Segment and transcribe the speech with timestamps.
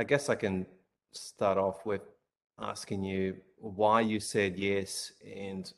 [0.00, 0.64] I guess I can
[1.12, 2.00] start off with
[2.58, 5.70] asking you why you said yes and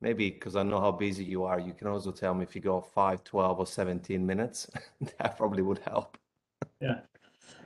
[0.00, 2.60] maybe because I know how busy you are, you can also tell me if you
[2.60, 4.70] go 5, 12 or 17 minutes.
[5.18, 6.16] that probably would help.
[6.80, 7.00] Yeah.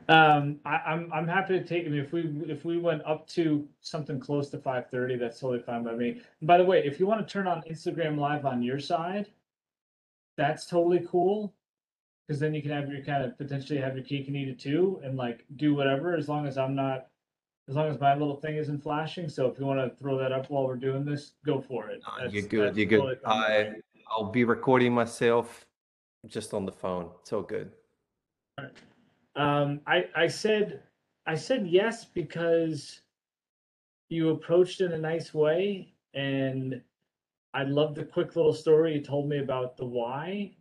[0.08, 1.86] Um, I, I'm I'm happy to take.
[1.86, 5.40] I mean, if we if we went up to something close to five thirty, that's
[5.40, 6.20] totally fine by me.
[6.40, 9.28] And by the way, if you want to turn on Instagram Live on your side,
[10.36, 11.54] that's totally cool.
[12.26, 14.58] Because then you can have your kind of potentially have your cake and eat it
[14.58, 17.08] too, and like do whatever as long as I'm not,
[17.68, 19.28] as long as my little thing isn't flashing.
[19.28, 22.02] So if you want to throw that up while we're doing this, go for it.
[22.18, 22.76] No, you're good.
[22.76, 23.18] You're good.
[23.26, 23.72] I
[24.10, 25.66] I'll be recording myself
[26.26, 27.10] just on the phone.
[27.20, 27.70] It's all good.
[28.58, 28.74] All right.
[29.36, 30.82] Um, I I said
[31.26, 33.00] I said yes because
[34.08, 36.80] you approached in a nice way, and
[37.52, 40.52] I love the quick little story you told me about the why,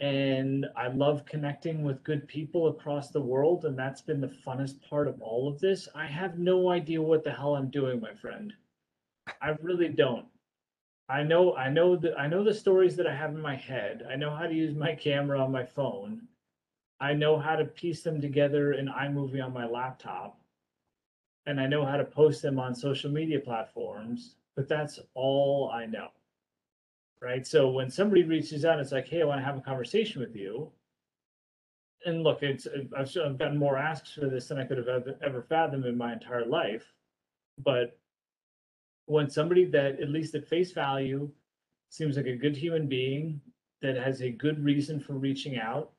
[0.00, 4.82] and I love connecting with good people across the world, and that's been the funnest
[4.88, 5.88] part of all of this.
[5.94, 8.52] I have no idea what the hell I'm doing, my friend.
[9.40, 10.26] I really don't.
[11.08, 14.06] I know I know the I know the stories that I have in my head.
[14.10, 16.22] I know how to use my camera on my phone.
[17.00, 20.40] I know how to piece them together in iMovie on my laptop.
[21.46, 25.84] And I know how to post them on social media platforms, but that's all I
[25.84, 26.08] know.
[27.24, 27.46] Right.
[27.46, 30.36] So when somebody reaches out, it's like, hey, I want to have a conversation with
[30.36, 30.70] you.
[32.06, 35.16] And look, it's I've, I've gotten more asks for this than I could have ever,
[35.22, 36.84] ever fathomed in my entire life.
[37.64, 37.98] But
[39.06, 41.30] when somebody that, at least at face value,
[41.90, 43.40] seems like a good human being
[43.82, 45.90] that has a good reason for reaching out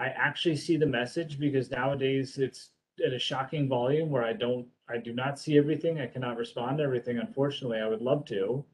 [0.00, 2.70] I actually see the message because nowadays it's
[3.06, 6.00] at a shocking volume where I don't, I do not see everything.
[6.00, 7.18] I cannot respond to everything.
[7.18, 8.66] Unfortunately, I would love to.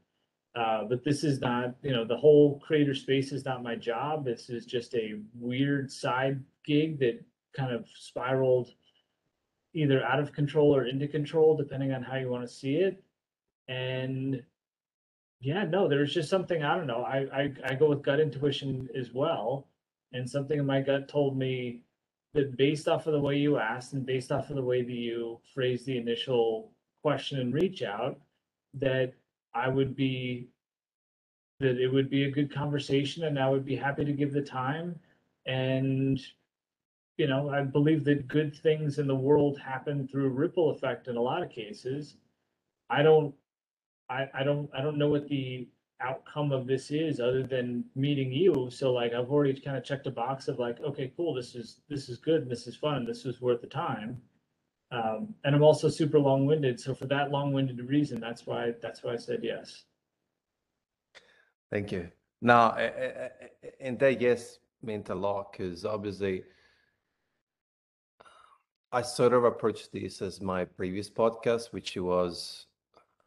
[0.55, 4.25] Uh, but this is not, you know, the whole creator space is not my job.
[4.25, 7.23] This is just a weird side gig that
[7.55, 8.69] kind of spiraled
[9.73, 13.01] either out of control or into control, depending on how you want to see it.
[13.69, 14.43] And
[15.39, 17.03] yeah, no, there's just something I don't know.
[17.03, 19.67] I I, I go with gut intuition as well
[20.13, 21.81] and something in my gut told me
[22.33, 24.91] that based off of the way you asked and based off of the way that
[24.91, 26.71] you phrased the initial
[27.01, 28.19] question and reach out,
[28.75, 29.13] that
[29.53, 30.49] I would be
[31.59, 34.41] that it would be a good conversation and I would be happy to give the
[34.41, 34.99] time.
[35.45, 36.21] And
[37.17, 41.17] you know, I believe that good things in the world happen through ripple effect in
[41.17, 42.15] a lot of cases.
[42.89, 43.35] I don't
[44.09, 45.67] I, I don't I don't know what the
[46.01, 48.69] outcome of this is other than meeting you.
[48.71, 51.77] So like I've already kind of checked a box of like, okay, cool, this is
[51.89, 54.21] this is good, this is fun, this is worth the time.
[54.91, 59.13] Um, and I'm also super long-winded, so for that long-winded reason, that's why that's why
[59.13, 59.85] I said yes.
[61.71, 62.09] Thank you.
[62.41, 62.75] Now,
[63.79, 66.43] and that yes meant a lot because obviously
[68.91, 72.65] I sort of approached this as my previous podcast, which was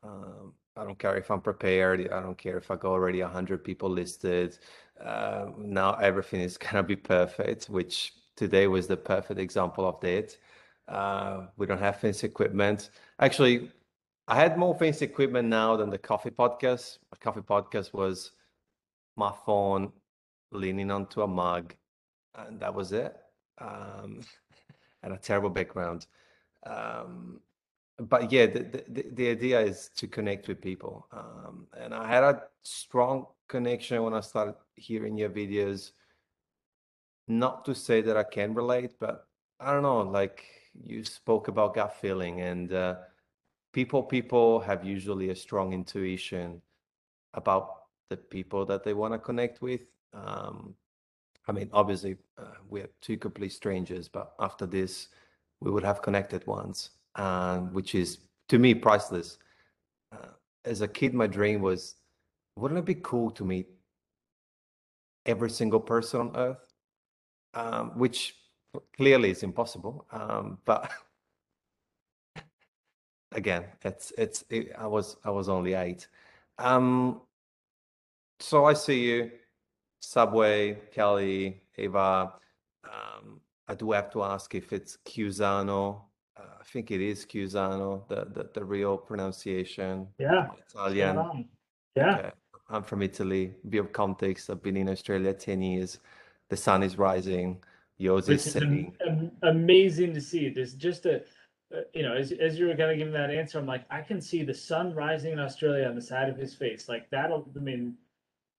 [0.03, 2.11] um, I don't care if I'm prepared.
[2.13, 4.59] I don't care if I go already 100 people listed.
[5.03, 10.01] Uh, now everything is going to be perfect, which today was the perfect example of
[10.01, 10.37] that.
[10.89, 12.91] Uh, we don't have fancy equipment.
[13.19, 13.71] Actually,
[14.29, 16.99] I had more fancy equipment now than the coffee podcast.
[17.13, 18.33] A coffee podcast was
[19.17, 19.93] my phone
[20.53, 21.75] leaning onto a mug,
[22.35, 23.17] and that was it.
[23.59, 24.21] Um,
[25.03, 26.07] and a terrible background.
[26.67, 27.41] Um,
[27.99, 31.07] but yeah, the, the, the idea is to connect with people.
[31.13, 35.93] Um, and I had a strong connection when I started hearing your videos.
[37.29, 39.27] Not to say that I can relate, but
[39.61, 40.45] I don't know, like
[40.83, 42.97] you spoke about gut feeling and uh,
[43.73, 46.61] people people have usually a strong intuition
[47.35, 49.83] about the people that they want to connect with.
[50.13, 50.75] Um,
[51.47, 55.09] I mean, obviously, uh, we're two complete strangers, but after this,
[55.61, 58.19] we would have connected once um, which is
[58.49, 59.39] to me priceless.
[60.13, 60.29] Uh,
[60.65, 61.97] as a kid, my dream was,
[62.57, 63.69] wouldn't it be cool to meet
[65.27, 66.73] every single person on Earth?
[67.55, 68.35] Um, which
[68.97, 70.07] clearly it's impossible.
[70.13, 70.91] Um, but
[73.33, 74.45] again, it's it's.
[74.51, 76.09] It, I was I was only eight.
[76.59, 77.21] Um,
[78.41, 79.31] so I see you,
[80.01, 82.33] Subway, Kelly, Eva.
[82.85, 86.03] Um, I do have to ask if it's Cusano
[86.65, 90.09] I think it is Cusano, the, the, the real pronunciation.
[90.19, 90.49] Yeah.
[90.67, 91.47] Italian.
[91.95, 92.17] Yeah.
[92.17, 92.31] Okay.
[92.71, 93.53] I'm from Italy.
[93.69, 94.49] Bit of context.
[94.49, 95.99] I've been in Australia 10 years.
[96.49, 97.63] The sun is rising.
[97.99, 98.57] Yours is.
[98.57, 100.49] Am- amazing to see.
[100.49, 101.23] There's just a,
[101.75, 104.01] uh, you know, as, as you were kind of giving that answer, I'm like, I
[104.01, 106.89] can see the sun rising in Australia on the side of his face.
[106.89, 107.97] Like that'll, I mean,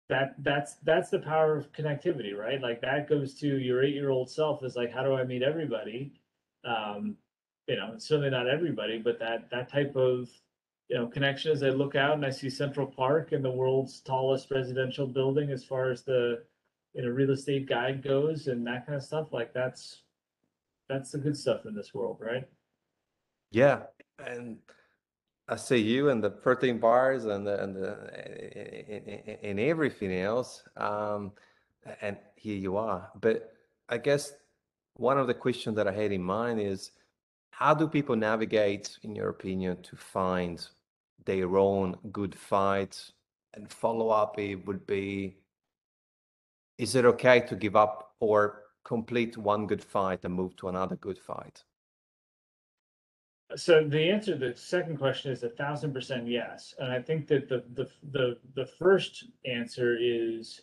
[0.08, 2.62] that that's that's the power of connectivity, right?
[2.62, 5.42] Like that goes to your eight year old self is like, how do I meet
[5.42, 6.14] everybody?
[6.64, 7.18] Um,
[7.68, 10.30] you know, certainly not everybody, but that, that type of,
[10.88, 14.02] you know, connection as I look out and I see Central Park and the world's
[14.02, 16.44] tallest residential building as far as the,
[16.96, 20.04] you know, real estate guide goes and that kind of stuff, like that's,
[20.88, 22.46] that's the good stuff in this world, right?
[23.52, 23.84] Yeah,
[24.26, 24.58] and
[25.48, 30.64] I see you and the 13 bars and the and the everything else.
[30.76, 31.32] Um,
[32.02, 33.12] and here you are.
[33.22, 33.54] But
[33.90, 34.34] I guess
[34.96, 36.92] one of the questions that I had in mind is
[37.52, 40.66] how do people navigate, in your opinion, to find
[41.26, 43.12] their own good fight?
[43.54, 45.38] And follow up, it would be
[46.78, 50.96] is it okay to give up or complete one good fight and move to another
[50.96, 51.64] good fight?
[53.56, 56.74] So the answer to the second question is a thousand percent yes.
[56.80, 60.62] And I think that the, the, the, the first answer is,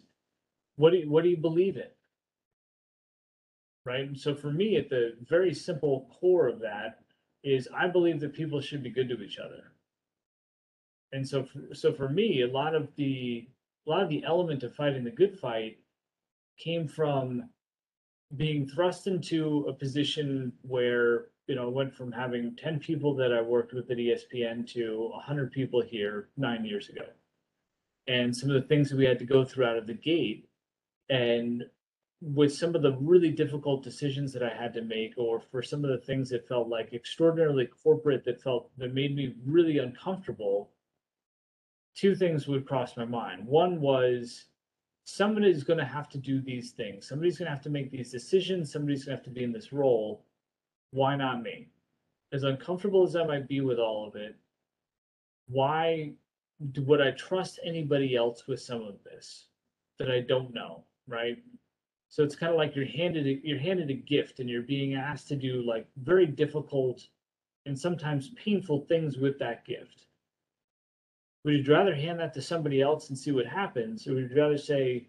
[0.77, 1.91] what do you, what do you believe in?
[3.85, 4.17] Right?
[4.17, 7.01] So for me, at the very simple core of that
[7.45, 9.73] is I believe that people should be good to each other.
[11.13, 13.47] And so, for, so for me, a lot of the,
[13.87, 15.79] a lot of the element of fighting the good fight
[16.59, 17.49] came from
[18.37, 23.41] being thrust into a position where you know went from having 10 people that i
[23.41, 27.05] worked with at espn to 100 people here nine years ago.
[28.09, 30.49] And some of the things that we had to go through out of the gate
[31.09, 31.65] and
[32.21, 35.85] with some of the really difficult decisions that i had to make or for some
[35.85, 40.71] of the things that felt like extraordinarily corporate that felt that made me really uncomfortable
[41.95, 43.47] two things would cross my mind.
[43.47, 44.45] One was
[45.05, 47.09] somebody's going to have to do these things.
[47.09, 48.73] Somebody's going to have to make these decisions.
[48.73, 50.25] Somebody's going to have to be in this role.
[50.91, 51.69] Why not me?
[52.33, 54.37] As uncomfortable as I might be with all of it,
[55.49, 56.13] why
[56.77, 59.47] would I trust anybody else with some of this
[59.99, 61.37] that I don't know, right?
[62.09, 64.95] So it's kind of like you're handed a, you're handed a gift and you're being
[64.95, 67.07] asked to do like very difficult
[67.67, 70.07] and sometimes painful things with that gift
[71.45, 74.37] would you rather hand that to somebody else and see what happens, or would you
[74.37, 75.09] rather say,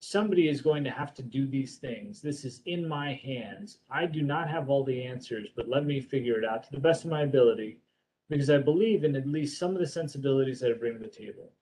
[0.00, 2.20] somebody is going to have to do these things.
[2.20, 3.78] This is in my hands.
[3.90, 6.80] I do not have all the answers, but let me figure it out to the
[6.80, 7.78] best of my ability
[8.28, 11.08] because I believe in at least some of the sensibilities that I bring to the
[11.08, 11.52] table.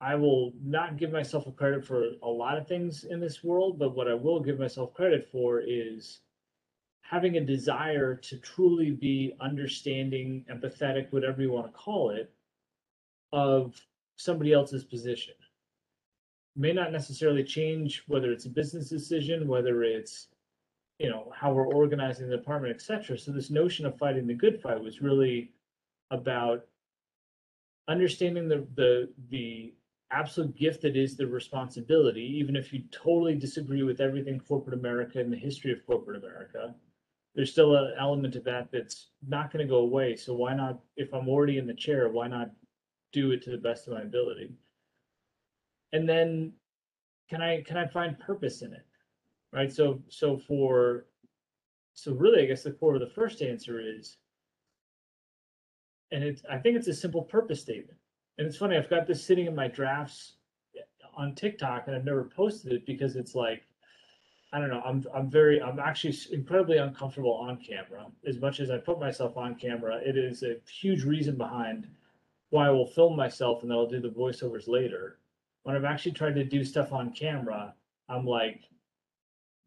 [0.00, 3.78] I will not give myself a credit for a lot of things in this world,
[3.78, 6.20] but what I will give myself credit for is
[7.00, 12.32] having a desire to truly be understanding, empathetic, whatever you want to call it,
[13.32, 13.74] of
[14.16, 15.34] somebody else's position.
[16.56, 20.28] May not necessarily change whether it's a business decision, whether it's
[20.98, 23.18] you know how we're organizing the department, etc.
[23.18, 25.52] So this notion of fighting the good fight was really
[26.10, 26.64] about
[27.88, 29.74] understanding the the the
[30.10, 35.18] absolute gift that is the responsibility, even if you totally disagree with everything corporate America
[35.18, 36.74] and the history of corporate America.
[37.34, 40.16] There's still an element of that that's not going to go away.
[40.16, 42.50] So why not, if I'm already in the chair, why not
[43.16, 44.50] do it to the best of my ability
[45.94, 46.52] and then
[47.30, 48.84] can i can i find purpose in it
[49.52, 51.06] right so so for
[51.94, 54.18] so really i guess the core of the first answer is
[56.12, 57.98] and it's i think it's a simple purpose statement
[58.36, 60.34] and it's funny i've got this sitting in my drafts
[61.16, 63.62] on tiktok and i've never posted it because it's like
[64.52, 64.80] I don't know.
[64.86, 68.06] I'm I'm very I'm actually incredibly uncomfortable on camera.
[68.24, 71.88] As much as I put myself on camera, it is a huge reason behind
[72.50, 75.18] why I will film myself and then I'll do the voiceovers later.
[75.64, 77.74] When I've actually tried to do stuff on camera,
[78.08, 78.64] I'm like,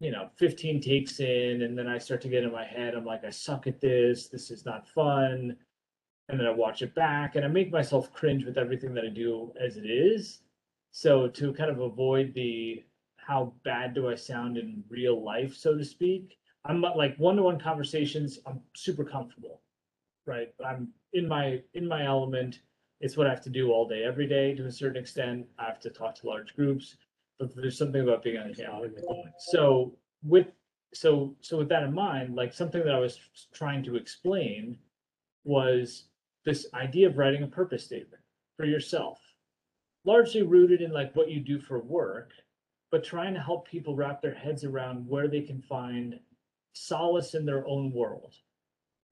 [0.00, 2.94] you know, 15 takes in, and then I start to get in my head.
[2.94, 4.28] I'm like, I suck at this.
[4.28, 5.56] This is not fun.
[6.30, 9.08] And then I watch it back and I make myself cringe with everything that I
[9.08, 10.40] do as it is.
[10.92, 12.84] So to kind of avoid the
[13.16, 18.38] how bad do I sound in real life, so to speak, I'm like one-to-one conversations.
[18.46, 19.60] I'm super comfortable,
[20.26, 20.54] right?
[20.64, 22.60] I'm in my in my element
[23.00, 25.46] it's what I have to do all day, every day to a certain extent.
[25.58, 26.96] I have to talk to large groups,
[27.38, 28.90] but there's something about being on camera.
[29.38, 30.48] So with
[30.92, 33.18] so so with that in mind, like something that I was
[33.54, 34.76] trying to explain
[35.44, 36.04] was
[36.44, 38.22] this idea of writing a purpose statement
[38.56, 39.18] for yourself,
[40.04, 42.32] largely rooted in like what you do for work,
[42.90, 46.18] but trying to help people wrap their heads around where they can find
[46.72, 48.34] solace in their own world.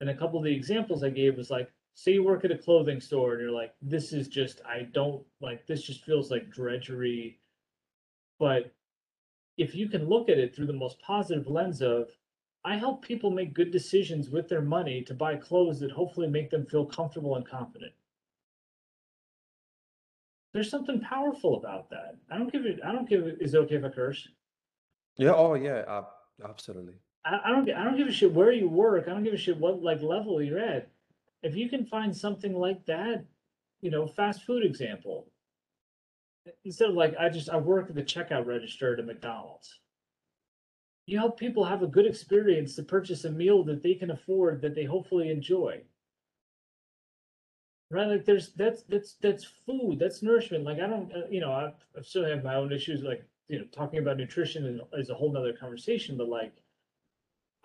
[0.01, 2.57] And a couple of the examples I gave was like say you work at a
[2.57, 6.49] clothing store and you're like, this is just, I don't like, this just feels like
[6.49, 7.41] drudgery.
[8.39, 8.73] But
[9.57, 12.07] if you can look at it through the most positive lens of,
[12.65, 16.51] I help people make good decisions with their money to buy clothes that hopefully make
[16.51, 17.93] them feel comfortable and confident.
[20.55, 22.15] There's something powerful about that.
[22.31, 24.29] I don't give it, I don't give it, is it okay if I curse?
[25.17, 25.33] Yeah.
[25.35, 25.83] Oh, yeah.
[25.89, 26.05] Uh,
[26.49, 26.95] absolutely.
[27.25, 29.09] I, I don't I don't give a shit where you work.
[29.09, 30.89] I don't give a shit what like level you're at.
[31.43, 33.25] If you can find something like that,
[33.81, 35.31] you know, fast food example.
[36.65, 39.81] Instead of like I just I work at the checkout register at a McDonald's.
[41.07, 44.61] You help people have a good experience to purchase a meal that they can afford
[44.63, 45.83] that they hopefully enjoy.
[47.91, 50.65] Right, like there's that's that's that's food, that's nourishment.
[50.65, 53.03] Like I don't, uh, you know, I, I certainly have my own issues.
[53.03, 56.19] Like you know, talking about nutrition is a whole nother conversation.
[56.19, 56.53] But like,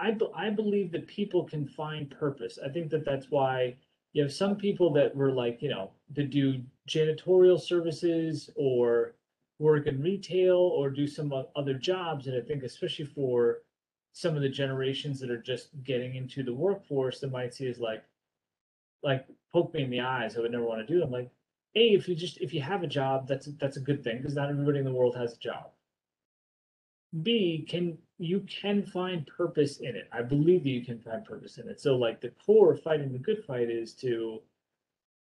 [0.03, 2.59] I I believe that people can find purpose.
[2.63, 3.77] I think that that's why
[4.13, 9.15] you have some people that were like, you know, that do janitorial services or
[9.59, 12.27] work in retail or do some other jobs.
[12.27, 13.59] And I think especially for
[14.11, 17.79] some of the generations that are just getting into the workforce, that might see as
[17.79, 18.03] like,
[19.03, 20.37] like poke me in the eyes.
[20.37, 20.99] I would never want to do.
[20.99, 21.11] them.
[21.11, 21.31] Like,
[21.75, 24.35] a if you just if you have a job, that's that's a good thing because
[24.35, 25.71] not everybody in the world has a job.
[27.23, 30.07] B, can you can find purpose in it.
[30.11, 31.81] I believe that you can find purpose in it.
[31.81, 34.41] So like the core of fighting the good fight is to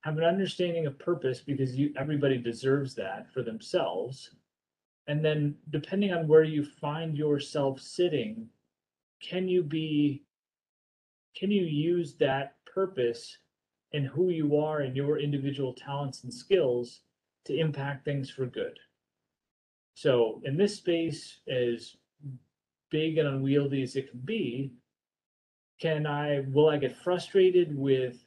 [0.02, 4.32] have an understanding of purpose because you everybody deserves that for themselves.
[5.08, 8.48] And then depending on where you find yourself sitting,
[9.22, 10.24] can you be
[11.36, 13.38] can you use that purpose
[13.94, 17.02] and who you are and your individual talents and skills
[17.46, 18.78] to impact things for good?
[19.96, 21.98] So in this space, as
[22.90, 24.72] big and unwieldy as it can be,
[25.80, 28.26] can I, will I get frustrated with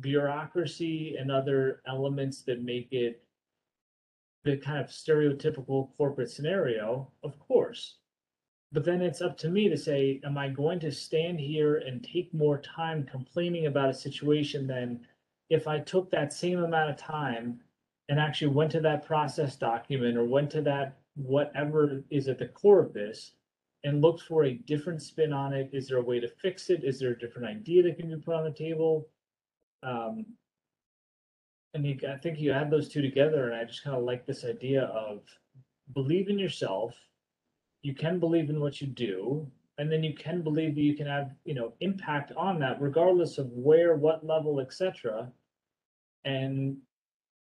[0.00, 3.22] bureaucracy and other elements that make it
[4.44, 7.10] the kind of stereotypical corporate scenario?
[7.22, 7.96] Of course.
[8.72, 12.02] But then it's up to me to say, am I going to stand here and
[12.02, 15.00] take more time complaining about a situation than
[15.50, 17.60] if I took that same amount of time
[18.08, 22.48] and actually went to that process document or went to that whatever is at the
[22.48, 23.32] core of this
[23.84, 25.70] and looked for a different spin on it.
[25.72, 26.84] Is there a way to fix it?
[26.84, 29.08] Is there a different idea that can be put on the table?
[29.82, 30.26] Um,
[31.74, 34.26] and you, I think you add those two together, and I just kind of like
[34.26, 35.22] this idea of
[35.94, 36.94] believe in yourself.
[37.82, 41.06] You can believe in what you do, and then you can believe that you can
[41.06, 45.32] have you know impact on that, regardless of where, what level, etc.
[46.24, 46.76] And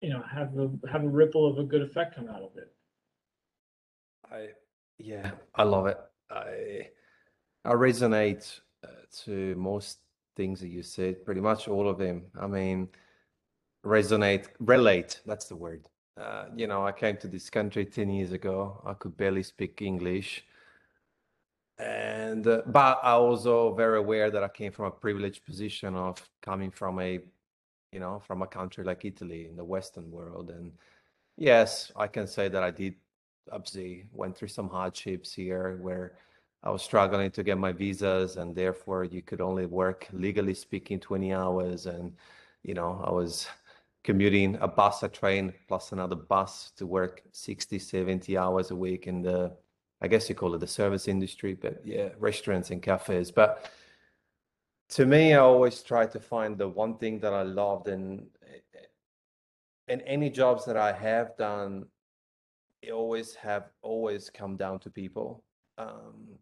[0.01, 2.71] you know have a have a ripple of a good effect come out of it.
[4.31, 4.49] I
[4.99, 5.97] yeah, I love it.
[6.33, 6.89] I
[7.65, 8.87] I resonate uh,
[9.23, 9.99] to most
[10.35, 12.23] things that you said, pretty much all of them.
[12.39, 12.89] I mean,
[13.85, 15.87] resonate, relate, that's the word.
[16.17, 18.81] Uh, you know, I came to this country 10 years ago.
[18.85, 20.45] I could barely speak English.
[21.79, 26.21] And uh, but I also very aware that I came from a privileged position of
[26.41, 27.19] coming from a,
[27.91, 30.51] you know, from a country like Italy in the Western world.
[30.51, 30.73] And
[31.35, 32.95] yes, I can say that I did
[33.51, 36.13] obviously went through some hardships here where
[36.63, 40.99] I was struggling to get my visas and therefore you could only work legally speaking
[40.99, 42.13] 20 hours and
[42.63, 43.47] you know I was
[44.03, 49.07] commuting a bus a train plus another bus to work 60 70 hours a week
[49.07, 49.51] in the
[50.01, 53.31] I guess you call it the service industry but yeah restaurants and cafes.
[53.31, 53.69] But
[54.89, 58.27] to me I always try to find the one thing that I loved and
[59.89, 61.85] and any jobs that I have done
[62.83, 65.43] it always have always come down to people.
[65.77, 66.37] Um,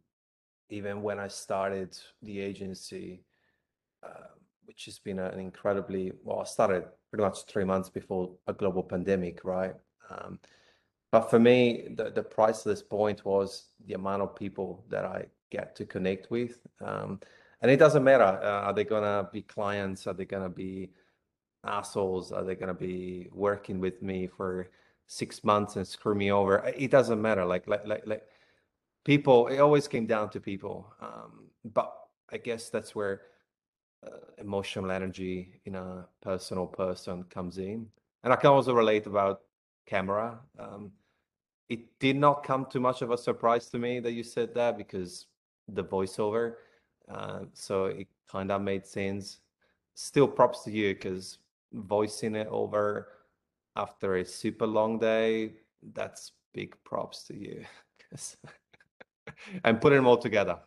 [0.70, 3.24] even when I started the agency,
[4.04, 4.34] uh,
[4.66, 8.82] which has been an incredibly well, I started pretty much three months before a global
[8.82, 9.76] pandemic, right?
[10.10, 10.40] Um,
[11.12, 15.76] but for me, the, the priceless point was the amount of people that I get
[15.76, 16.60] to connect with.
[16.84, 17.20] Um,
[17.62, 18.24] and it doesn't matter.
[18.24, 20.08] Uh, are they going to be clients?
[20.08, 20.92] Are they going to be
[21.66, 22.32] assholes?
[22.32, 24.70] Are they going to be working with me for
[25.08, 26.72] six months and screw me over.
[26.78, 27.46] It doesn't matter.
[27.46, 28.24] Like like like like
[29.04, 29.48] people.
[29.48, 30.94] It always came down to people.
[31.02, 31.94] Um, but
[32.32, 33.22] I guess that's where
[34.06, 37.88] uh, emotional energy in a personal person comes in.
[38.24, 39.42] And I can also relate about
[39.86, 40.40] camera.
[40.60, 40.92] Um,
[41.70, 44.78] it did not come too much of a surprise to me that you said that
[44.78, 45.28] because
[45.68, 46.56] the voiceover.
[47.10, 49.40] Uh, so it kind of made sense.
[49.96, 51.40] Still props to you because
[51.74, 53.08] voicing it over
[53.76, 55.54] after a super long day,
[55.94, 57.66] that's big props to you.
[59.64, 60.60] and putting them all together.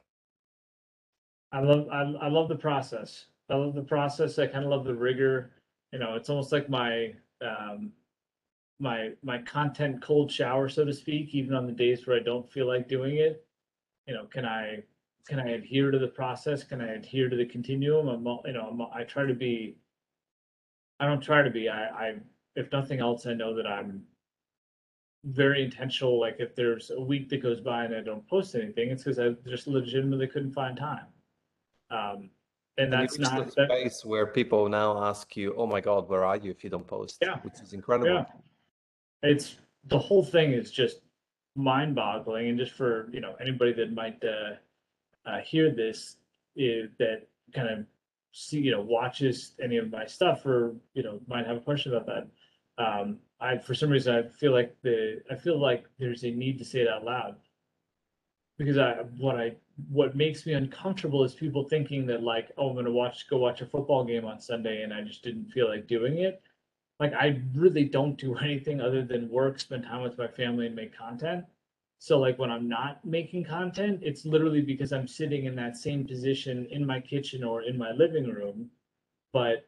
[1.53, 3.27] I love I, I love the process.
[3.51, 4.39] I love the process.
[4.39, 5.53] I kind of love the rigor.
[5.93, 7.93] You know, it's almost like my um
[8.81, 12.51] my my content cold shower, so to speak, even on the days where I don't
[12.51, 13.47] feel like doing it.
[14.07, 14.83] You know, can I
[15.29, 16.65] can I adhere to the process?
[16.65, 18.09] Can I adhere to the continuum?
[18.09, 19.77] I'm you know, I'm, I try to be
[21.01, 21.69] I don't try to be.
[21.69, 22.15] I, I
[22.57, 24.05] if nothing else, I know that I'm
[25.25, 26.21] very intentional.
[26.21, 29.19] Like if there's a week that goes by and I don't post anything, it's because
[29.19, 31.07] I just legitimately couldn't find time.
[31.91, 32.31] Um,
[32.77, 36.09] and And that's not the that, space where people now ask you, "Oh my God,
[36.09, 37.39] where are you?" If you don't post, Yeah.
[37.41, 38.13] which is incredible.
[38.13, 38.27] yeah.
[39.23, 41.01] It's the whole thing is just
[41.55, 44.55] mind-boggling, and just for you know anybody that might uh,
[45.25, 46.17] uh, hear this,
[46.57, 47.87] is that kind of
[48.33, 51.95] see you know watches any of my stuff or you know might have a question
[51.95, 52.27] about that.
[52.79, 56.59] Um, I for some reason I feel like the I feel like there's a need
[56.59, 57.37] to say it out loud
[58.59, 59.57] because I what I
[59.91, 63.61] what makes me uncomfortable is people thinking that like oh I'm gonna watch go watch
[63.61, 66.43] a football game on Sunday and I just didn't feel like doing it.
[67.01, 70.77] Like I really don't do anything other than work, spend time with my family, and
[70.77, 71.45] make content.
[71.99, 76.07] So like when I'm not making content, it's literally because I'm sitting in that same
[76.07, 78.71] position in my kitchen or in my living room,
[79.33, 79.67] but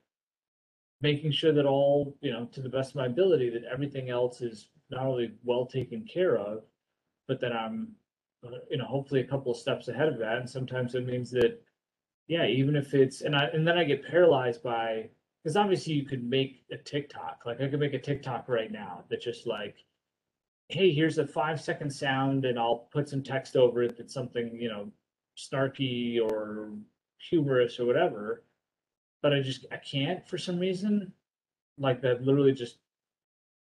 [1.00, 4.40] making sure that all, you know, to the best of my ability, that everything else
[4.40, 6.62] is not only well taken care of,
[7.28, 7.92] but that I'm,
[8.46, 10.38] uh, you know, hopefully a couple of steps ahead of that.
[10.38, 11.60] And sometimes it means that,
[12.28, 15.10] yeah, even if it's, and I, and then I get paralyzed by,
[15.42, 19.04] because obviously you could make a TikTok, like I could make a TikTok right now
[19.10, 19.76] that just like,
[20.68, 24.58] hey, here's a five second sound and I'll put some text over it that's something,
[24.60, 24.90] you know,
[25.36, 26.70] snarky or
[27.18, 28.42] humorous or whatever.
[29.26, 31.12] But I just I can't for some reason.
[31.78, 32.76] Like that literally just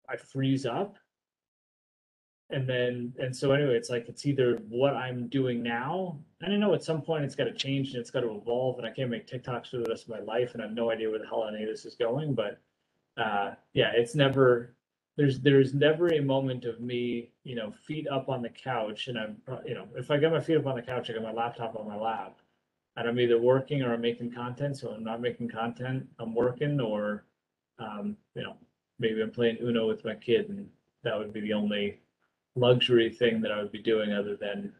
[0.09, 0.97] I freeze up.
[2.51, 6.19] And then and so anyway, it's like it's either what I'm doing now.
[6.41, 8.79] And I know at some point it's got to change and it's got to evolve
[8.79, 10.91] and I can't make TikToks for the rest of my life and I have no
[10.91, 12.35] idea where the hell any of this is going.
[12.35, 12.61] But
[13.17, 14.75] uh yeah, it's never
[15.17, 19.17] there's there's never a moment of me, you know, feet up on the couch, and
[19.17, 21.33] I'm, you know, if I got my feet up on the couch, I got my
[21.33, 22.41] laptop on my lap,
[22.97, 24.77] and I'm either working or I'm making content.
[24.77, 27.25] So I'm not making content, I'm working, or,
[27.79, 28.57] um, you know,
[28.99, 30.69] maybe I'm playing Uno with my kid, and
[31.03, 32.01] that would be the only
[32.57, 34.73] luxury thing that I would be doing other than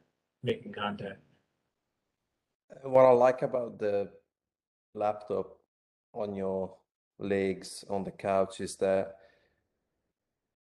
[0.43, 1.19] making content.
[2.83, 4.11] What I like about the
[4.95, 5.59] laptop
[6.13, 6.77] on your
[7.19, 9.17] legs on the couch is that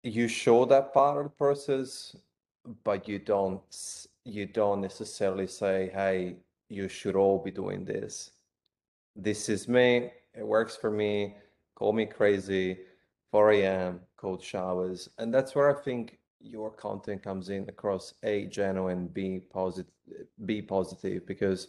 [0.03, 2.17] you show that part of the process,
[2.85, 3.63] but you don't
[4.25, 6.37] you don't necessarily say, "Hey,
[6.71, 8.31] you should all be doing this."
[9.15, 10.11] This is me.
[10.35, 11.37] It works for me.
[11.75, 12.79] Call me crazy.
[13.31, 14.01] 4 a.m.
[14.17, 19.41] cold showers, and that's where I think your content comes in across A, genuine, B,
[19.53, 19.93] positive,
[20.45, 21.69] B, positive, because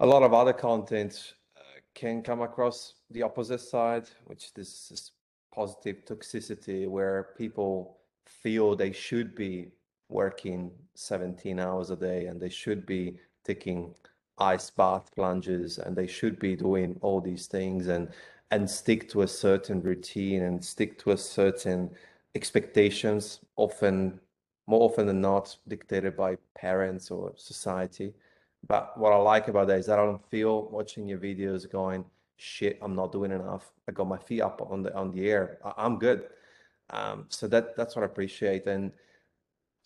[0.00, 1.60] a lot of other content uh,
[1.94, 5.12] can come across the opposite side, which this is
[5.54, 9.72] positive toxicity, where people feel they should be
[10.08, 13.94] working 17 hours a day and they should be taking
[14.38, 18.08] ice bath plunges and they should be doing all these things and
[18.50, 21.90] and stick to a certain routine and stick to a certain
[22.34, 24.18] expectations often
[24.66, 28.14] more often than not dictated by parents or society
[28.66, 32.04] but what I like about that is that I don't feel watching your videos going,
[32.36, 33.72] shit, I'm not doing enough.
[33.88, 35.58] I got my feet up on the on the air.
[35.64, 36.28] I, I'm good.
[36.90, 38.66] Um, so that that's what I appreciate.
[38.66, 38.92] And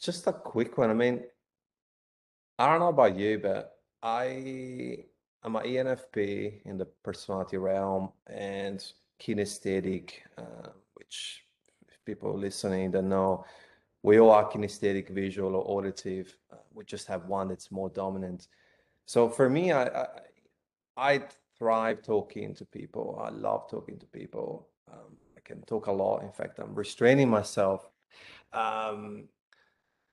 [0.00, 0.90] just a quick one.
[0.90, 1.24] I mean,
[2.58, 5.04] I don't know about you, but I
[5.44, 8.84] am an ENFP in the personality realm and
[9.20, 11.44] kinesthetic, uh, which
[11.86, 13.44] if people listening don't know,
[14.02, 16.34] we all are kinesthetic, visual, or auditive.
[16.52, 18.48] Uh, we just have one that's more dominant.
[19.04, 20.06] So for me, I, I
[20.96, 21.22] I
[21.58, 23.20] thrive talking to people.
[23.22, 24.68] I love talking to people.
[24.90, 26.22] Um, I can talk a lot.
[26.22, 27.88] In fact, I'm restraining myself.
[28.52, 29.28] Um,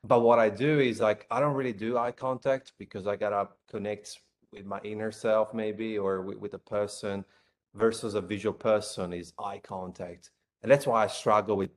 [0.03, 3.49] but what I do is like I don't really do eye contact because I gotta
[3.69, 4.19] connect
[4.51, 7.25] with my inner self maybe or with, with a person
[7.73, 10.29] versus a visual person is eye contact.
[10.61, 11.71] And that's why I struggle with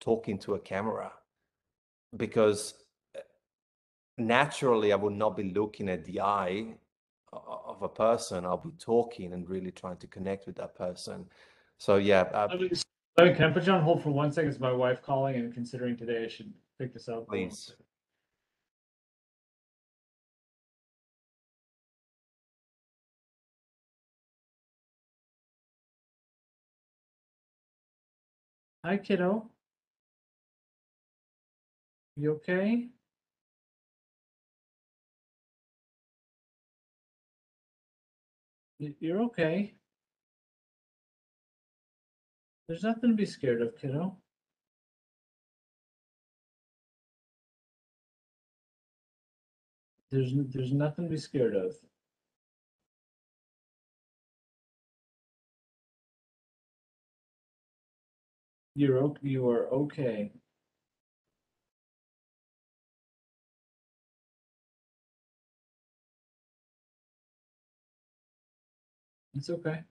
[0.00, 1.12] talking to a camera
[2.16, 2.74] because
[3.16, 3.20] uh,
[4.18, 6.74] naturally I would not be looking at the eye
[7.32, 8.44] of a person.
[8.44, 11.26] I'll be talking and really trying to connect with that person.
[11.78, 12.70] So yeah, uh, Let me,
[13.18, 14.50] let me- can I put you on hold for one second?
[14.50, 17.28] It's my wife calling and considering today I should pick this up.
[17.28, 17.74] please.
[28.84, 29.50] Hi, kiddo.
[32.16, 32.88] You okay?
[38.78, 39.74] You're okay.
[42.68, 44.16] There's nothing to be scared of, kiddo.
[50.16, 51.76] There's there's nothing to be scared of.
[58.74, 59.20] You're okay.
[59.28, 60.32] You are okay.
[69.34, 69.82] It's okay.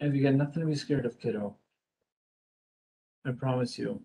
[0.00, 1.56] And you got nothing to be scared of, kiddo.
[3.24, 4.02] I promise you.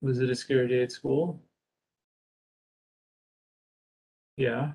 [0.00, 1.42] Was it a scary day at school?
[4.36, 4.72] Yeah.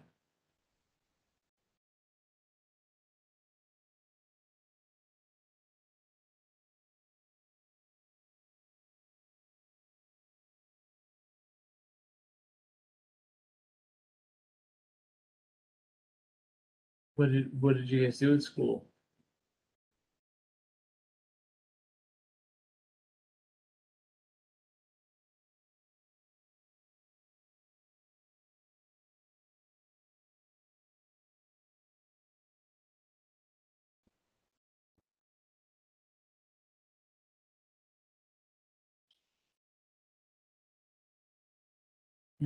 [17.16, 18.91] What did, what did you guys do at school?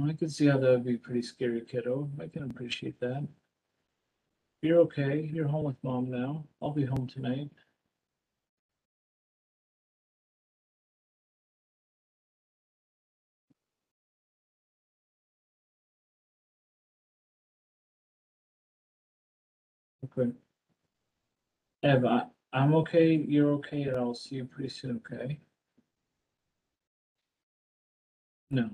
[0.03, 2.10] I can see how that would be pretty scary, kiddo.
[2.21, 3.27] I can appreciate that.
[4.62, 5.29] You're okay.
[5.34, 6.45] You're home with mom now.
[6.62, 7.49] I'll be home tonight.
[20.17, 20.31] Okay.
[21.84, 22.05] Ev,
[22.53, 23.15] I'm okay.
[23.15, 25.39] You're okay, and I'll see you pretty soon, okay?
[28.51, 28.69] No.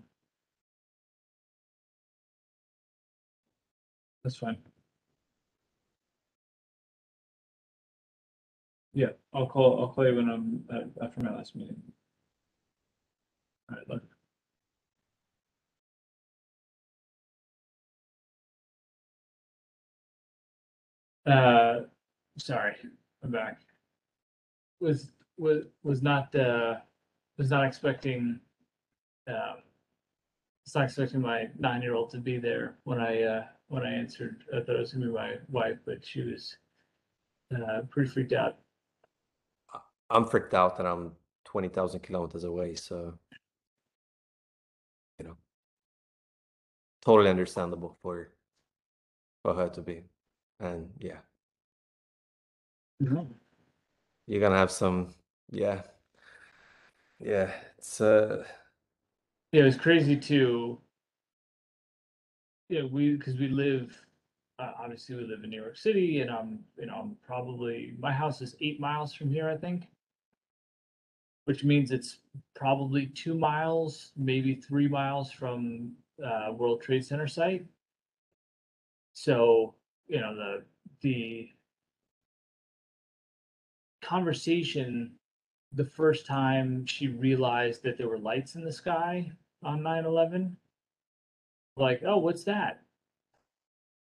[4.23, 4.57] That's fine.
[8.93, 11.81] Yeah, I'll call, I'll call you when I'm, uh, after my last meeting.
[13.71, 14.03] All right, look.
[21.25, 21.87] Uh,
[22.39, 22.75] sorry,
[23.23, 23.59] I'm back.
[24.81, 26.75] Was, was, was not, uh,
[27.37, 28.39] was not expecting,
[29.27, 29.57] um,
[30.65, 34.43] was not expecting my nine-year-old to be there when I, uh, when I answered.
[34.53, 36.57] I thought it was gonna be my wife, but she was,
[37.55, 38.57] uh, pretty freaked out.
[40.09, 41.13] I'm freaked out that I'm
[41.45, 42.75] 20,000 kilometers away.
[42.75, 43.17] So,
[45.17, 45.37] you know,
[47.01, 48.33] totally understandable for,
[49.41, 50.03] for her to be.
[50.59, 51.19] And yeah,
[52.99, 55.13] you're gonna have some,
[55.49, 55.83] yeah,
[57.19, 58.45] yeah, it's, uh,
[59.53, 60.81] Yeah, it was crazy too.
[62.71, 64.01] Yeah, we, because we live,
[64.57, 68.13] uh, obviously we live in New York City and I'm, you know, I'm probably, my
[68.13, 69.89] house is eight miles from here, I think.
[71.43, 72.19] Which means it's
[72.55, 75.91] probably two miles, maybe three miles from,
[76.25, 77.65] uh, World Trade Center site.
[79.11, 79.75] So,
[80.07, 80.63] you know, the,
[81.01, 81.49] the
[84.01, 85.11] conversation
[85.73, 89.29] the first time she realized that there were lights in the sky
[89.61, 90.55] on 9-11
[91.81, 92.81] like oh what's that?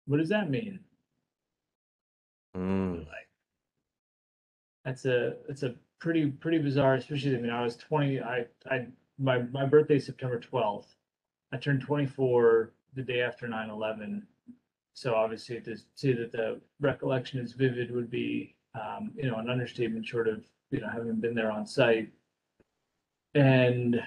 [0.06, 0.80] What does that mean?
[2.56, 3.30] Mm, like
[4.86, 8.86] that's a it's a pretty pretty bizarre especially i mean i was 20 i i
[9.18, 10.86] my my birthday september 12th
[11.52, 14.22] i turned 24 the day after 9-11
[14.94, 19.50] so obviously to say that the recollection is vivid would be um, you know an
[19.50, 22.12] understatement short of you know having been there on site.
[23.34, 24.02] And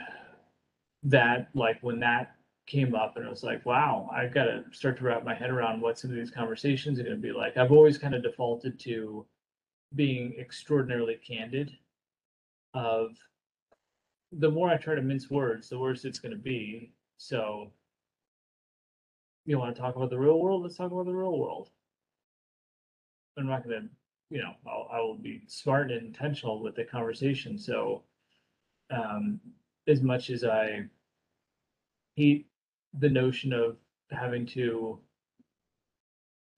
[1.03, 2.37] that like when that
[2.69, 5.51] came up and I was like wow i've got to start to wrap my head
[5.51, 7.57] around what some of these conversations are going to be like.
[7.57, 9.27] I've always kind of defaulted to
[9.95, 11.73] being extraordinarily candid
[12.75, 13.17] of
[14.33, 16.93] the more i try to mince words the worse it's going to be.
[17.17, 17.73] So
[19.47, 20.63] you want to talk about the real world?
[20.63, 21.71] Let's talk about the real world.
[23.39, 23.89] I'm not going to
[24.31, 27.59] you know I'll, i will be smart and intentional with the conversation.
[27.59, 28.03] So
[28.91, 29.41] um
[29.87, 30.85] as much as i
[32.15, 32.47] hate
[32.99, 33.77] the notion of
[34.11, 34.99] having to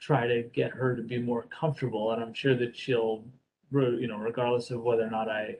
[0.00, 3.24] try to get her to be more comfortable and i'm sure that she'll
[3.72, 5.54] you know regardless of whether or not i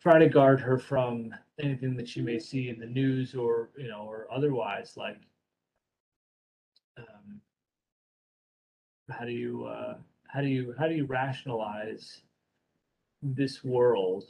[0.00, 3.88] try to guard her from anything that she may see in the news or you
[3.88, 5.18] know or otherwise like
[6.98, 7.40] um
[9.10, 9.96] how do you uh
[10.28, 12.22] how do you how do you rationalize
[13.22, 14.24] this world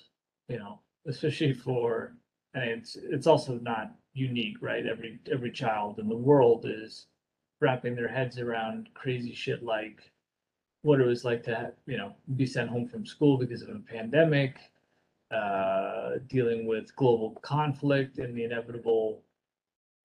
[0.49, 2.15] you know especially for
[2.55, 4.87] and it's it's also not unique right?
[4.87, 7.07] Every every child in the world is
[7.61, 10.11] wrapping their heads around crazy shit like
[10.83, 13.79] what it was like to you know be sent home from school because of a
[13.79, 14.59] pandemic
[15.35, 19.23] uh dealing with global conflict and the inevitable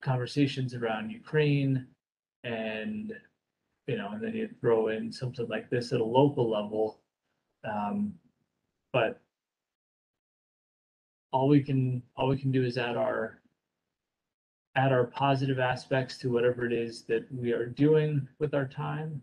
[0.01, 1.85] conversations around ukraine
[2.43, 3.11] and
[3.87, 6.99] you know and then you throw in something like this at a local level
[7.65, 8.13] um
[8.93, 9.19] but
[11.31, 13.39] all we can all we can do is add our
[14.77, 19.19] add our positive aspects to whatever it is that we are doing with our time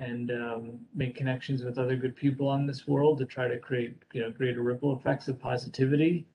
[0.00, 3.96] and um, make connections with other good people on this world to try to create
[4.12, 6.26] you know greater ripple effects of positivity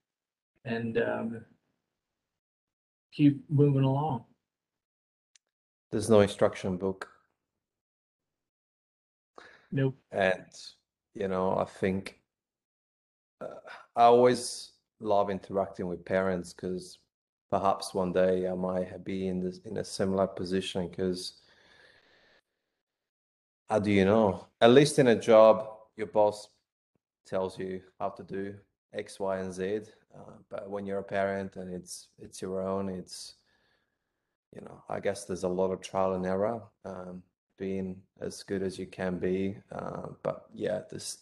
[0.64, 1.42] and um,
[3.12, 4.24] keep moving along
[5.92, 7.10] There's no instruction book.
[9.72, 10.46] nope And,
[11.16, 12.22] you know, I think
[13.42, 13.48] uh,
[13.98, 17.00] I always love interacting with parents because
[17.50, 21.34] perhaps one day I might be in this in a similar position because
[23.70, 24.48] how do you know?
[24.62, 26.50] At least in a job, your boss
[27.26, 28.56] tells you how to do
[28.94, 29.82] X, Y, and Z.
[30.16, 33.36] Uh, but when you're a parent and it's it's your own, it's
[34.56, 37.22] you know, I guess there's a lot of trial and error, um,
[37.58, 39.58] being as good as you can be.
[39.72, 41.20] Uh, but yeah, there's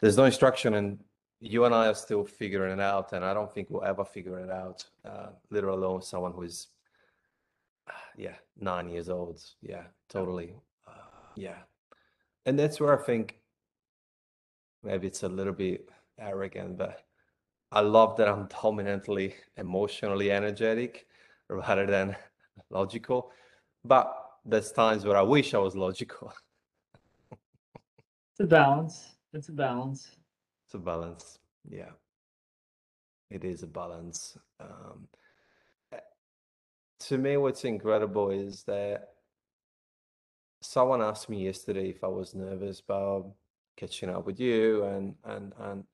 [0.00, 0.98] there's no instruction, and
[1.40, 4.38] you and I are still figuring it out, and I don't think we'll ever figure
[4.38, 6.68] it out, uh, let alone someone who's
[8.16, 9.42] yeah, nine years old.
[9.62, 10.54] Yeah, totally.
[10.86, 10.92] Uh,
[11.34, 11.58] yeah.
[12.46, 13.40] And that's where I think
[14.82, 17.04] maybe it's a little bit arrogant, but
[17.72, 21.06] I love that I'm dominantly emotionally energetic
[21.48, 22.16] rather than
[22.70, 23.30] logical.
[23.84, 26.32] But there's times where I wish I was logical.
[27.30, 30.16] it's a balance it's a balance
[30.70, 31.40] It's a balance.
[31.68, 31.90] Yeah.
[33.28, 34.38] It is a balance.
[34.60, 35.08] Um,
[35.92, 35.98] eh,
[37.08, 39.14] to me, what's incredible is that
[40.60, 43.32] someone asked me yesterday if I was nervous about
[43.76, 45.84] catching up with you and and and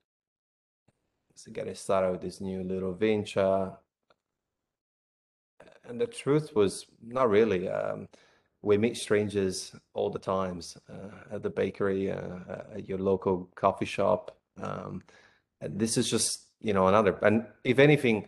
[1.33, 3.71] so getting started with this new little venture.
[5.85, 7.67] And the truth was not really.
[7.67, 8.09] Um,
[8.61, 13.85] we meet strangers all the times uh, at the bakery, uh, at your local coffee
[13.85, 14.36] shop.
[14.61, 15.03] Um,
[15.61, 17.17] this is just, you know, another.
[17.21, 18.27] And if anything,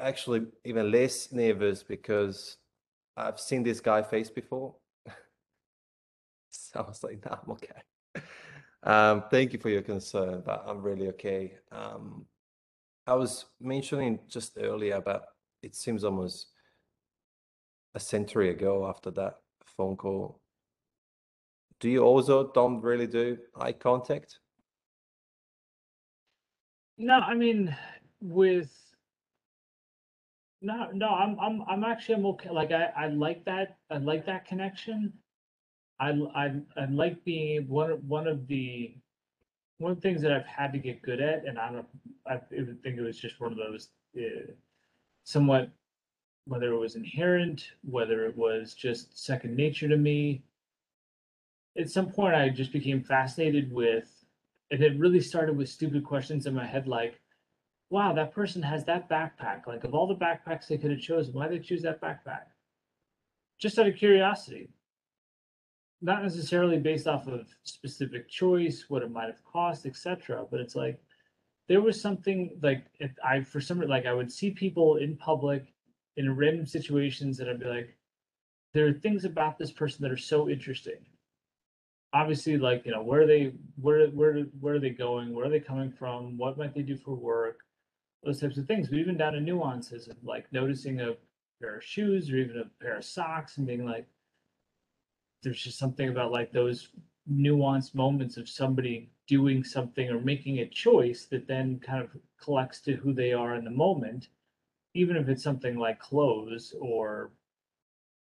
[0.00, 2.56] actually even less nervous because
[3.16, 4.74] I've seen this guy face before.
[6.54, 8.22] So I was like, no, I'm okay.
[8.82, 11.54] Um, thank you for your concern, but I'm really okay.
[11.70, 12.26] Um,
[13.06, 15.24] I was mentioning just earlier, but
[15.62, 16.48] it seems almost
[17.94, 20.41] a century ago after that phone call.
[21.82, 24.38] Do you also don't really do eye contact?
[26.98, 27.74] no i mean
[28.20, 28.70] with
[30.60, 34.24] no no i'm i'm i'm actually i'm okay like i i like that i like
[34.26, 35.12] that connection
[35.98, 38.94] i i, I like being one of one of the
[39.78, 41.86] one of the things that i've had to get good at and i don't
[42.26, 44.52] i think it was just one of those uh,
[45.24, 45.70] somewhat
[46.46, 50.42] whether it was inherent whether it was just second nature to me
[51.78, 54.24] at some point i just became fascinated with
[54.70, 57.22] and it really started with stupid questions in my head like
[57.92, 59.66] wow, that person has that backpack.
[59.66, 62.44] Like of all the backpacks they could have chosen, why did they choose that backpack?
[63.60, 64.70] Just out of curiosity.
[66.00, 70.46] Not necessarily based off of specific choice, what it might have cost, etc.
[70.50, 70.98] But it's like
[71.68, 75.16] there was something like if I for some reason like I would see people in
[75.18, 75.66] public
[76.16, 77.94] in random situations and I'd be like,
[78.72, 81.04] there are things about this person that are so interesting.
[82.14, 85.34] Obviously, like you know, where are they where where where are they going?
[85.34, 86.36] Where are they coming from?
[86.36, 87.60] What might they do for work?
[88.22, 91.14] those types of things, but even down to nuances of like noticing a
[91.60, 94.06] pair of shoes or even a pair of socks and being like,
[95.42, 96.90] there's just something about like those
[97.30, 102.80] nuanced moments of somebody doing something or making a choice that then kind of collects
[102.80, 104.28] to who they are in the moment,
[104.94, 107.32] even if it's something like clothes or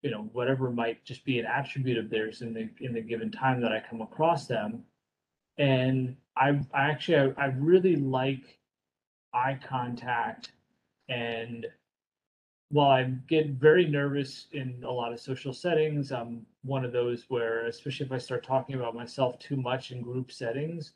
[0.05, 3.31] you know whatever might just be an attribute of theirs in the in the given
[3.31, 4.83] time that I come across them.
[5.57, 8.59] And I I actually I, I really like
[9.33, 10.51] eye contact
[11.09, 11.65] and
[12.69, 17.25] while I get very nervous in a lot of social settings, I'm one of those
[17.29, 20.93] where, especially if I start talking about myself too much in group settings,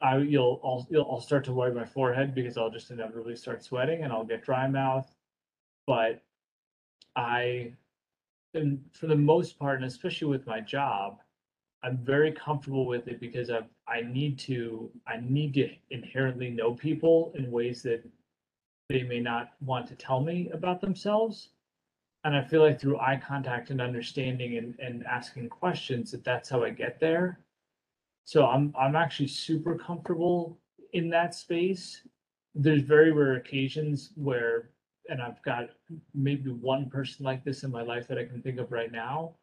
[0.00, 3.62] I you'll I'll, you'll, I'll start to wipe my forehead because I'll just inevitably start
[3.64, 5.08] sweating and I'll get dry mouth.
[5.86, 6.22] But
[7.16, 7.74] I,
[8.54, 11.18] and for the most part, and especially with my job,
[11.82, 16.74] I'm very comfortable with it because I I need to I need to inherently know
[16.74, 18.02] people in ways that
[18.88, 21.50] they may not want to tell me about themselves.
[22.24, 26.48] And I feel like through eye contact and understanding and, and asking questions that that's
[26.48, 27.40] how I get there.
[28.24, 30.58] So I'm I'm actually super comfortable
[30.94, 32.00] in that space.
[32.54, 34.70] There's very rare occasions where
[35.08, 35.70] and I've got
[36.14, 39.34] maybe one person like this in my life that I can think of right now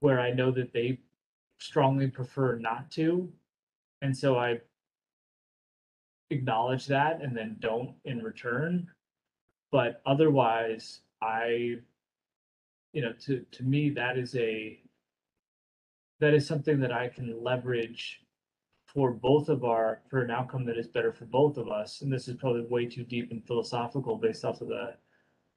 [0.00, 1.00] where I know that they
[1.60, 3.32] strongly prefer not to.
[4.02, 4.60] And so I
[6.30, 8.88] acknowledge that and then don't in return.
[9.70, 11.76] but otherwise, I,
[12.92, 14.80] you know, to to me that is a
[16.20, 18.22] that is something that I can leverage
[18.94, 22.00] for both of our for an outcome that is better for both of us.
[22.00, 24.94] And this is probably way too deep and philosophical based off of the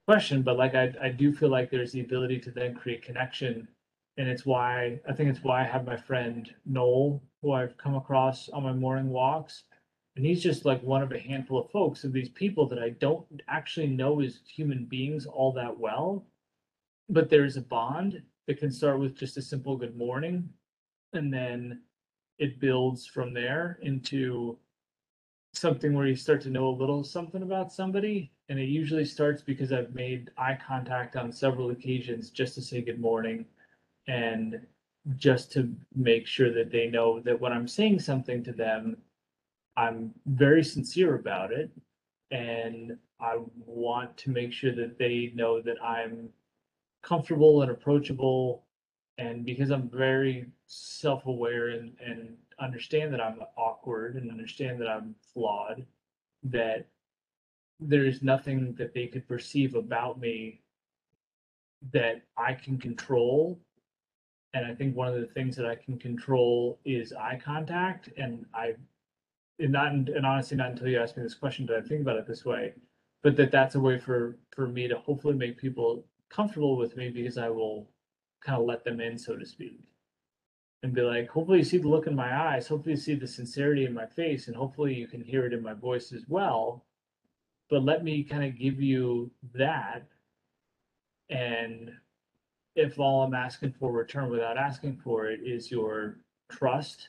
[0.06, 3.68] question, but like I I do feel like there's the ability to then create connection.
[4.18, 7.94] And it's why I think it's why I have my friend Noel, who I've come
[7.94, 9.64] across on my morning walks.
[10.14, 12.90] And he's just like one of a handful of folks of these people that I
[12.90, 16.26] don't actually know as human beings all that well.
[17.08, 20.50] But there's a bond that can start with just a simple good morning.
[21.14, 21.80] And then
[22.42, 24.58] it builds from there into
[25.54, 28.32] something where you start to know a little something about somebody.
[28.48, 32.82] And it usually starts because I've made eye contact on several occasions just to say
[32.82, 33.44] good morning
[34.08, 34.60] and
[35.16, 38.96] just to make sure that they know that when I'm saying something to them,
[39.76, 41.70] I'm very sincere about it.
[42.32, 46.28] And I want to make sure that they know that I'm
[47.02, 48.64] comfortable and approachable.
[49.18, 54.88] And because I'm very self aware and, and understand that I'm awkward and understand that
[54.88, 55.84] I'm flawed,
[56.44, 56.86] that
[57.78, 60.60] there's nothing that they could perceive about me
[61.92, 63.60] that I can control.
[64.54, 68.08] And I think one of the things that I can control is eye contact.
[68.16, 68.74] And I,
[69.58, 72.16] and not, and honestly, not until you asked me this question did I think about
[72.16, 72.74] it this way,
[73.22, 77.10] but that that's a way for, for me to hopefully make people comfortable with me
[77.10, 77.88] because I will
[78.44, 79.80] kind of let them in, so to speak.
[80.82, 83.26] And be like, hopefully you see the look in my eyes, hopefully you see the
[83.26, 86.84] sincerity in my face, and hopefully you can hear it in my voice as well.
[87.70, 90.02] But let me kind of give you that.
[91.30, 91.92] And
[92.74, 96.18] if all I'm asking for return without asking for it is your
[96.50, 97.08] trust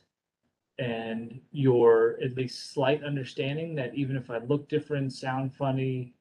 [0.80, 6.14] and your at least slight understanding that even if I look different, sound funny,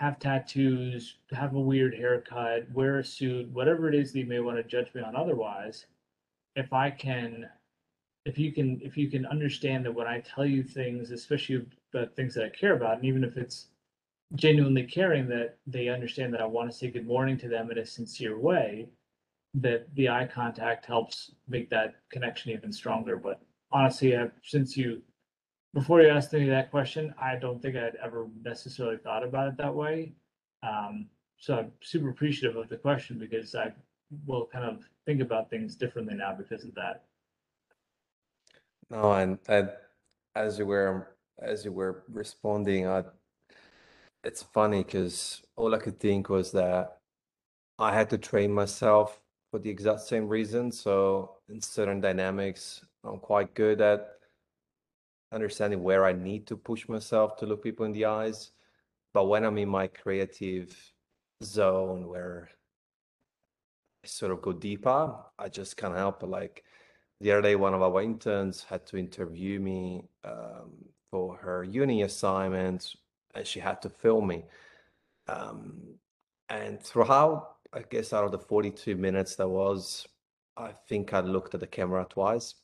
[0.00, 4.40] have tattoos, have a weird haircut, wear a suit, whatever it is that you may
[4.40, 5.84] want to judge me on otherwise,
[6.56, 7.46] if I can
[8.24, 12.06] if you can if you can understand that when I tell you things, especially the
[12.16, 13.66] things that I care about, and even if it's
[14.36, 17.76] genuinely caring that they understand that I want to say good morning to them in
[17.76, 18.88] a sincere way,
[19.52, 23.18] that the eye contact helps make that connection even stronger.
[23.18, 25.02] But honestly, I've, since you
[25.74, 29.56] before you asked me that question, I don't think I'd ever necessarily thought about it
[29.58, 30.12] that way.
[30.62, 31.06] Um,
[31.38, 33.72] so I'm super appreciative of the question because I
[34.26, 37.04] will kind of think about things differently now because of that.
[38.90, 39.70] No, and, and
[40.34, 43.04] as you were as you were responding, I,
[44.24, 46.98] it's funny because all I could think was that
[47.78, 50.70] I had to train myself for the exact same reason.
[50.70, 54.19] So in certain dynamics, I'm quite good at
[55.32, 58.50] understanding where I need to push myself to look people in the eyes.
[59.12, 60.76] But when I'm in my creative
[61.42, 62.50] zone where
[64.04, 66.26] I sort of go deeper, I just can't help it.
[66.26, 66.64] Like
[67.20, 70.72] the other day, one of our interns had to interview me um,
[71.10, 72.94] for her uni assignment,
[73.34, 74.44] and she had to film me.
[75.28, 75.98] Um,
[76.48, 80.06] and throughout, I guess out of the 42 minutes there was,
[80.56, 82.54] I think I looked at the camera twice.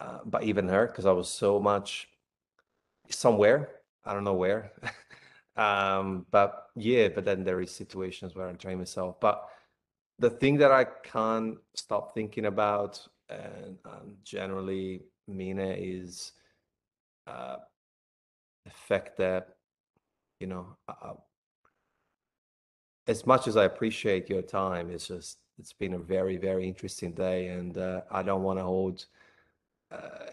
[0.00, 2.08] Uh, but even her, because I was so much
[3.10, 3.68] somewhere,
[4.04, 4.72] I don't know where.
[5.56, 9.20] um, but yeah, but then there is situations where I train myself.
[9.20, 9.46] But
[10.18, 16.32] the thing that I can't stop thinking about, and um, generally it, is
[17.26, 17.56] uh,
[18.64, 19.48] the fact that
[20.40, 21.12] you know, uh,
[23.06, 27.12] as much as I appreciate your time, it's just it's been a very very interesting
[27.12, 29.19] day, and uh, I don't want to hold uh,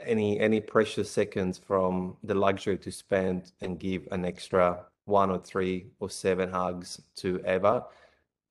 [0.05, 5.39] any any precious seconds from the luxury to spend and give an extra one or
[5.39, 7.85] three or seven hugs to Eva.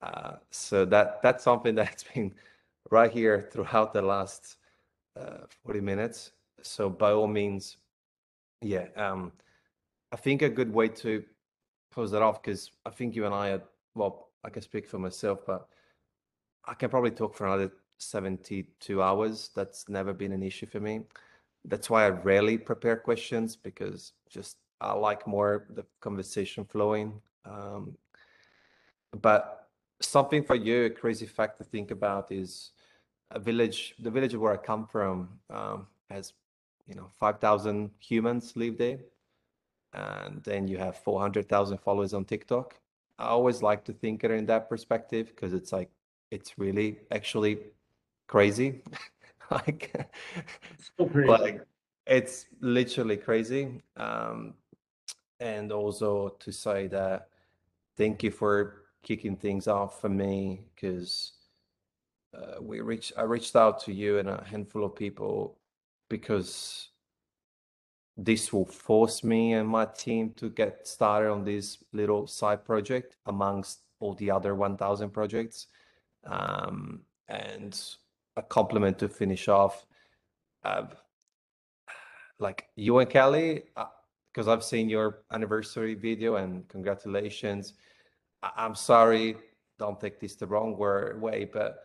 [0.03, 2.35] Uh, so that that's something that's been
[2.91, 4.57] right here throughout the last
[5.19, 6.33] uh, 40 minutes.
[6.63, 7.79] So by all means,
[8.63, 9.33] yeah, um,
[10.13, 11.25] I think a good way to
[11.93, 13.63] close that off because I think you and I are
[13.95, 15.69] well, I can speak for myself, but
[16.67, 19.51] I can probably talk for another 72 hours.
[19.55, 21.03] That's never been an issue for me.
[21.65, 27.21] That's why I rarely prepare questions because just I like more the conversation flowing.
[27.45, 27.97] Um,
[29.21, 29.69] but
[30.01, 32.73] something for you, a crazy fact to think about is
[33.31, 36.33] a village, the village where I come from um, has,
[36.87, 38.99] you know, 5,000 humans live there.
[39.93, 42.79] And then you have 400,000 followers on TikTok.
[43.19, 45.91] I always like to think it in that perspective because it's like,
[46.31, 47.59] it's really actually
[48.27, 48.83] crazy.
[49.51, 49.95] like,
[50.99, 51.29] So crazy.
[51.29, 51.67] like
[52.07, 53.83] it's literally crazy.
[53.97, 54.55] Um,
[55.41, 57.29] and also to say that
[57.97, 61.33] thank you for kicking things off for me because
[62.35, 65.59] uh, we reached I reached out to you and a handful of people
[66.09, 66.89] because
[68.17, 73.17] this will force me and my team to get started on this little side project
[73.27, 75.67] amongst all the other 1000 projects
[76.25, 77.97] um, and
[78.37, 79.87] a compliment to finish off
[80.65, 80.85] uh,
[82.39, 83.65] like you and kelly
[84.33, 87.75] because uh, i've seen your anniversary video and congratulations.
[88.43, 89.37] I- i'm sorry
[89.79, 91.79] don't take this the wrong way but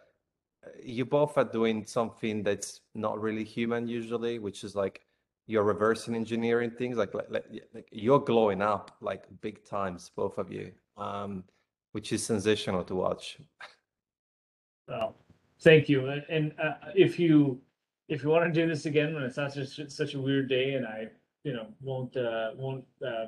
[0.65, 5.01] uh, you both are doing something that's not really human usually which is like
[5.47, 10.51] you're reversing engineering things like, like, like you're glowing up like big times both of
[10.51, 11.43] you um,
[11.91, 13.37] which is sensational to watch.
[14.87, 15.15] Well
[15.61, 16.07] thank you.
[16.07, 17.61] And, and uh, if you
[18.07, 20.73] if you want to do this again when it's not just such a weird day
[20.73, 21.07] and i
[21.43, 23.27] you know won't uh won't uh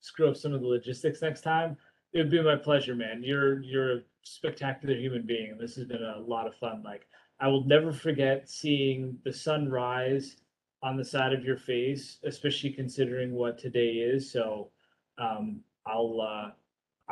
[0.00, 1.76] screw up some of the logistics next time
[2.14, 3.22] it would be my pleasure man.
[3.22, 7.06] You're you're a spectacular human being and this has been a lot of fun like
[7.40, 10.36] i will never forget seeing the sun rise
[10.82, 14.30] on the side of your face, especially considering what today is.
[14.30, 14.70] So
[15.18, 16.50] um, I'll uh,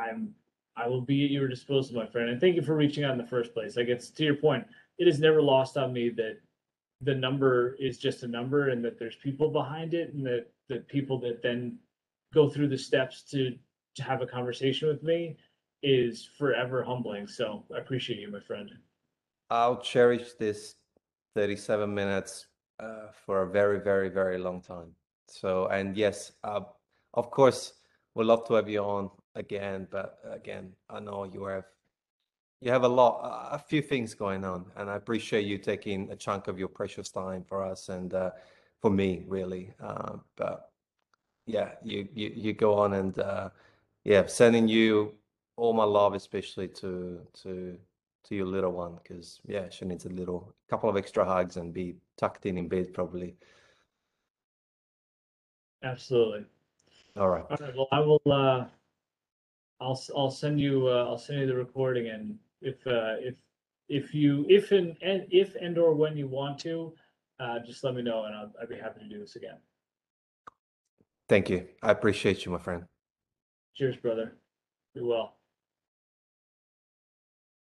[0.01, 0.35] I'm
[0.81, 2.31] I will be at your disposal, my friend.
[2.31, 3.77] And thank you for reaching out in the first place.
[3.77, 4.67] I guess to your point,
[4.99, 6.39] it is never lost on me that
[7.03, 10.79] the number is just a number and that there's people behind it and that the
[10.89, 11.79] people that then
[12.33, 13.57] go through the steps to
[13.97, 15.37] to have a conversation with me
[15.83, 17.27] is forever humbling.
[17.27, 18.71] So I appreciate you, my friend.
[19.51, 20.77] I'll cherish this
[21.35, 22.47] 37 minutes
[22.79, 24.95] uh, for a very, very, very long time.
[25.29, 26.61] So, and yes, uh,
[27.15, 27.73] of course,
[28.15, 29.87] we'd love to have you on again.
[29.91, 31.65] But again, I know you have
[32.61, 36.17] you have a lot, a few things going on, and I appreciate you taking a
[36.17, 38.31] chunk of your precious time for us and uh,
[38.83, 39.73] for me, really.
[39.83, 40.71] Uh, but
[41.47, 43.51] yeah, you you you go on and uh,
[44.05, 45.15] yeah, sending you
[45.57, 47.79] all my love, especially to to
[48.25, 51.73] to your little one because yeah she needs a little couple of extra hugs and
[51.73, 53.35] be tucked in in bed probably
[55.83, 56.45] absolutely
[57.17, 58.65] all right all right well i will uh
[59.81, 63.35] i'll i'll send you uh, i'll send you the recording and if uh if
[63.89, 66.95] if you if and, and if and or when you want to
[67.41, 69.57] uh just let me know and I'll, I'd be happy to do this again.
[71.29, 71.67] Thank you.
[71.83, 72.85] I appreciate you my friend.
[73.75, 74.37] Cheers brother.
[74.95, 75.40] Be well